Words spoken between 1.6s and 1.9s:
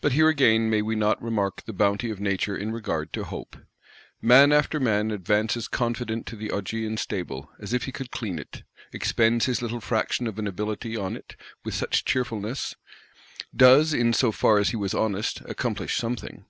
the